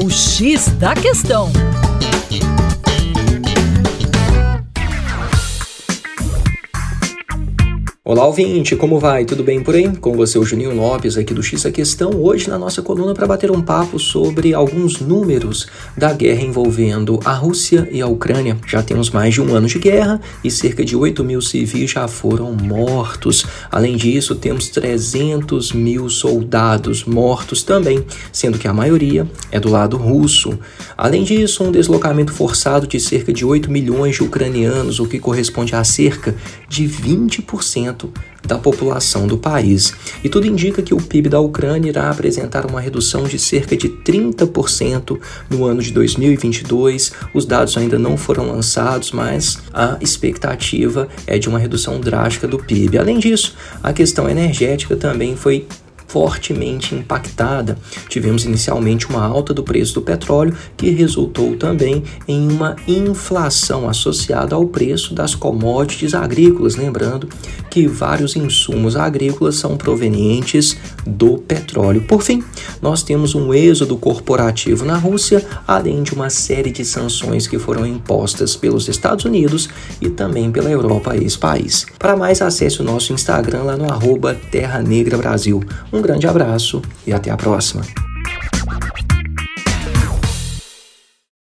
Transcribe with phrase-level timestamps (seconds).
[0.00, 1.50] O X da Questão.
[8.10, 9.26] Olá, ouvinte, como vai?
[9.26, 9.94] Tudo bem por aí?
[9.94, 13.26] Com você, o Juninho Lopes, aqui do X a Questão, hoje na nossa coluna para
[13.26, 18.56] bater um papo sobre alguns números da guerra envolvendo a Rússia e a Ucrânia.
[18.66, 22.08] Já temos mais de um ano de guerra e cerca de 8 mil civis já
[22.08, 23.44] foram mortos.
[23.70, 28.02] Além disso, temos 300 mil soldados mortos também,
[28.32, 30.58] sendo que a maioria é do lado russo.
[30.96, 35.74] Além disso, um deslocamento forçado de cerca de 8 milhões de ucranianos, o que corresponde
[35.74, 36.34] a cerca
[36.70, 37.97] de 20%
[38.44, 39.92] da população do país.
[40.22, 43.88] E tudo indica que o PIB da Ucrânia irá apresentar uma redução de cerca de
[43.88, 45.18] 30%
[45.50, 47.12] no ano de 2022.
[47.34, 52.58] Os dados ainda não foram lançados, mas a expectativa é de uma redução drástica do
[52.58, 52.98] PIB.
[52.98, 55.66] Além disso, a questão energética também foi
[56.08, 57.78] fortemente impactada.
[58.08, 64.54] Tivemos inicialmente uma alta do preço do petróleo, que resultou também em uma inflação associada
[64.56, 66.76] ao preço das commodities agrícolas.
[66.76, 67.28] Lembrando
[67.70, 72.02] que vários insumos agrícolas são provenientes do petróleo.
[72.02, 72.42] Por fim,
[72.80, 77.86] nós temos um êxodo corporativo na Rússia, além de uma série de sanções que foram
[77.86, 79.68] impostas pelos Estados Unidos
[80.00, 81.86] e também pela Europa a esse país.
[81.98, 85.62] Para mais, acesse o nosso Instagram lá no arroba Terra Negra Brasil.
[85.92, 88.07] Um grande abraço e até a próxima.